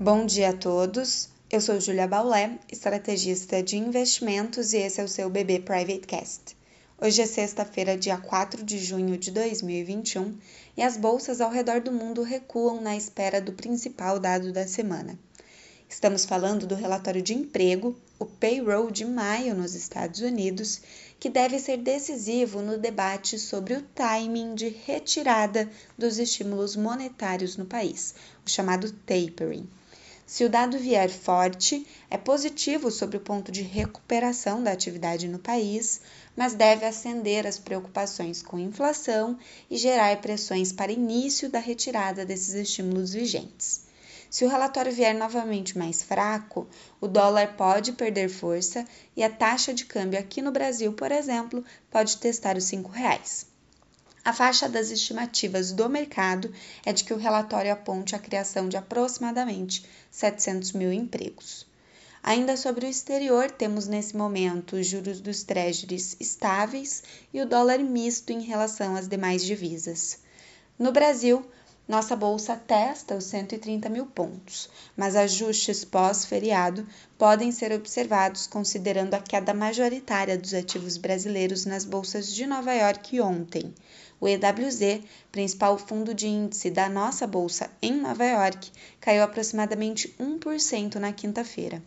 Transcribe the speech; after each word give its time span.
Bom 0.00 0.26
dia 0.26 0.48
a 0.48 0.52
todos. 0.52 1.28
Eu 1.48 1.60
sou 1.60 1.80
Julia 1.80 2.08
Baulé, 2.08 2.58
estrategista 2.68 3.62
de 3.62 3.76
investimentos 3.76 4.72
e 4.72 4.78
esse 4.78 5.00
é 5.00 5.04
o 5.04 5.08
seu 5.08 5.30
BB 5.30 5.60
Private 5.60 6.00
Cast. 6.00 6.56
Hoje 7.00 7.22
é 7.22 7.26
sexta-feira, 7.26 7.96
dia 7.96 8.18
4 8.18 8.64
de 8.64 8.76
junho 8.78 9.16
de 9.16 9.30
2021, 9.30 10.36
e 10.76 10.82
as 10.82 10.96
bolsas 10.96 11.40
ao 11.40 11.48
redor 11.48 11.80
do 11.80 11.92
mundo 11.92 12.24
recuam 12.24 12.80
na 12.80 12.96
espera 12.96 13.40
do 13.40 13.52
principal 13.52 14.18
dado 14.18 14.52
da 14.52 14.66
semana. 14.66 15.16
Estamos 15.88 16.24
falando 16.24 16.66
do 16.66 16.74
relatório 16.74 17.22
de 17.22 17.32
emprego, 17.32 17.94
o 18.18 18.24
payroll 18.26 18.90
de 18.90 19.04
maio 19.04 19.54
nos 19.54 19.76
Estados 19.76 20.20
Unidos, 20.20 20.80
que 21.20 21.30
deve 21.30 21.60
ser 21.60 21.76
decisivo 21.76 22.60
no 22.60 22.78
debate 22.78 23.38
sobre 23.38 23.74
o 23.74 23.82
timing 23.94 24.56
de 24.56 24.70
retirada 24.70 25.70
dos 25.96 26.18
estímulos 26.18 26.74
monetários 26.74 27.56
no 27.56 27.64
país, 27.64 28.12
o 28.44 28.50
chamado 28.50 28.90
tapering. 28.90 29.68
Se 30.26 30.42
o 30.42 30.48
dado 30.48 30.78
vier 30.78 31.10
forte, 31.10 31.86
é 32.08 32.16
positivo 32.16 32.90
sobre 32.90 33.18
o 33.18 33.20
ponto 33.20 33.52
de 33.52 33.62
recuperação 33.62 34.62
da 34.62 34.72
atividade 34.72 35.28
no 35.28 35.38
país, 35.38 36.00
mas 36.34 36.54
deve 36.54 36.86
acender 36.86 37.46
as 37.46 37.58
preocupações 37.58 38.42
com 38.42 38.58
inflação 38.58 39.38
e 39.70 39.76
gerar 39.76 40.18
pressões 40.22 40.72
para 40.72 40.90
início 40.90 41.50
da 41.50 41.58
retirada 41.58 42.24
desses 42.24 42.54
estímulos 42.54 43.12
vigentes. 43.12 43.84
Se 44.30 44.46
o 44.46 44.48
relatório 44.48 44.90
vier 44.90 45.14
novamente 45.14 45.76
mais 45.76 46.02
fraco, 46.02 46.66
o 47.00 47.06
dólar 47.06 47.54
pode 47.56 47.92
perder 47.92 48.30
força 48.30 48.84
e 49.14 49.22
a 49.22 49.30
taxa 49.30 49.74
de 49.74 49.84
câmbio 49.84 50.18
aqui 50.18 50.40
no 50.40 50.50
Brasil, 50.50 50.92
por 50.94 51.12
exemplo, 51.12 51.62
pode 51.90 52.16
testar 52.16 52.56
os 52.56 52.70
R$ 52.70 52.78
5,00. 52.78 53.53
A 54.24 54.32
faixa 54.32 54.66
das 54.70 54.90
estimativas 54.90 55.70
do 55.70 55.86
mercado 55.86 56.50
é 56.82 56.94
de 56.94 57.04
que 57.04 57.12
o 57.12 57.18
relatório 57.18 57.70
aponte 57.70 58.16
a 58.16 58.18
criação 58.18 58.70
de 58.70 58.76
aproximadamente 58.76 59.84
700 60.10 60.72
mil 60.72 60.90
empregos. 60.90 61.66
Ainda 62.22 62.56
sobre 62.56 62.86
o 62.86 62.88
exterior, 62.88 63.50
temos 63.50 63.86
nesse 63.86 64.16
momento 64.16 64.76
os 64.76 64.86
juros 64.86 65.20
dos 65.20 65.42
treasuries 65.42 66.16
estáveis 66.18 67.02
e 67.34 67.42
o 67.42 67.46
dólar 67.46 67.80
misto 67.80 68.30
em 68.30 68.40
relação 68.40 68.96
às 68.96 69.06
demais 69.06 69.44
divisas. 69.44 70.18
No 70.78 70.90
Brasil, 70.90 71.44
nossa 71.86 72.16
bolsa 72.16 72.56
testa 72.56 73.14
os 73.14 73.24
130 73.24 73.90
mil 73.90 74.06
pontos, 74.06 74.70
mas 74.96 75.14
ajustes 75.14 75.84
pós-feriado 75.84 76.86
podem 77.18 77.52
ser 77.52 77.72
observados 77.72 78.46
considerando 78.46 79.12
a 79.12 79.20
queda 79.20 79.52
majoritária 79.52 80.38
dos 80.38 80.54
ativos 80.54 80.96
brasileiros 80.96 81.66
nas 81.66 81.84
bolsas 81.84 82.34
de 82.34 82.46
Nova 82.46 82.72
York 82.72 83.20
ontem. 83.20 83.74
O 84.18 84.26
EWZ, 84.26 85.02
principal 85.30 85.76
fundo 85.76 86.14
de 86.14 86.26
índice 86.26 86.70
da 86.70 86.88
nossa 86.88 87.26
bolsa 87.26 87.70
em 87.82 87.92
Nova 87.92 88.24
York, 88.24 88.72
caiu 88.98 89.22
aproximadamente 89.22 90.14
1% 90.18 90.94
na 90.94 91.12
quinta-feira. 91.12 91.82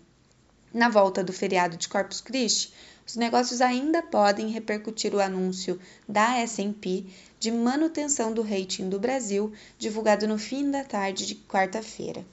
Na 0.74 0.90
volta 0.90 1.24
do 1.24 1.32
feriado 1.32 1.78
de 1.78 1.88
Corpus 1.88 2.22
Christi, 2.22 2.74
os 3.08 3.16
negócios 3.16 3.62
ainda 3.62 4.02
podem 4.02 4.50
repercutir 4.50 5.16
o 5.16 5.22
anúncio 5.22 5.80
da 6.08 6.38
S&P 6.40 7.06
de 7.40 7.52
manutenção 7.52 8.34
do 8.34 8.42
rating 8.42 8.90
do 8.90 9.00
Brasil, 9.00 9.54
divulgado 9.80 10.28
no 10.28 10.38
fim 10.38 10.70
da 10.70 10.84
tarde 10.84 11.26
de 11.26 11.36
quarta-feira. 11.36 12.26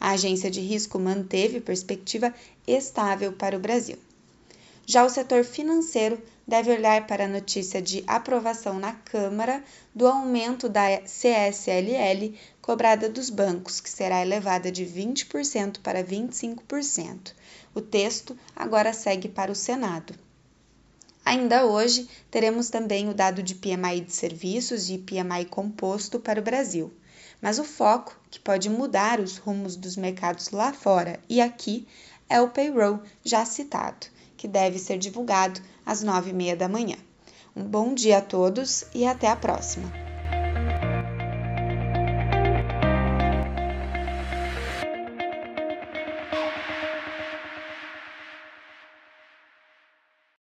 A 0.00 0.10
agência 0.10 0.50
de 0.50 0.60
risco 0.60 0.98
manteve 0.98 1.60
perspectiva 1.60 2.34
estável 2.66 3.32
para 3.32 3.56
o 3.56 3.60
Brasil. 3.60 3.98
Já 4.88 5.04
o 5.04 5.10
setor 5.10 5.42
financeiro 5.42 6.22
deve 6.46 6.70
olhar 6.70 7.08
para 7.08 7.24
a 7.24 7.28
notícia 7.28 7.82
de 7.82 8.04
aprovação 8.06 8.78
na 8.78 8.92
Câmara 8.92 9.64
do 9.92 10.06
aumento 10.06 10.68
da 10.68 11.00
CSLL 11.00 12.32
cobrada 12.62 13.08
dos 13.08 13.28
bancos, 13.28 13.80
que 13.80 13.90
será 13.90 14.22
elevada 14.22 14.70
de 14.70 14.86
20% 14.86 15.80
para 15.82 16.04
25%. 16.04 17.32
O 17.74 17.80
texto 17.80 18.38
agora 18.54 18.92
segue 18.92 19.28
para 19.28 19.50
o 19.50 19.56
Senado. 19.56 20.14
Ainda 21.24 21.66
hoje, 21.66 22.08
teremos 22.30 22.70
também 22.70 23.08
o 23.08 23.14
dado 23.14 23.42
de 23.42 23.56
PMI 23.56 24.02
de 24.02 24.12
serviços 24.12 24.88
e 24.88 24.98
PMI 24.98 25.46
composto 25.50 26.20
para 26.20 26.38
o 26.38 26.44
Brasil. 26.44 26.94
Mas 27.42 27.58
o 27.58 27.64
foco, 27.64 28.16
que 28.30 28.38
pode 28.38 28.70
mudar 28.70 29.18
os 29.18 29.36
rumos 29.36 29.74
dos 29.74 29.96
mercados 29.96 30.50
lá 30.50 30.72
fora 30.72 31.18
e 31.28 31.40
aqui, 31.40 31.88
é 32.28 32.40
o 32.40 32.50
payroll 32.50 33.02
já 33.24 33.44
citado 33.44 34.14
que 34.36 34.46
deve 34.46 34.78
ser 34.78 34.98
divulgado 34.98 35.60
às 35.84 36.02
nove 36.02 36.30
e 36.30 36.34
meia 36.34 36.56
da 36.56 36.68
manhã. 36.68 36.96
Um 37.54 37.64
bom 37.64 37.94
dia 37.94 38.18
a 38.18 38.22
todos 38.22 38.84
e 38.94 39.06
até 39.06 39.28
a 39.28 39.36
próxima! 39.36 40.05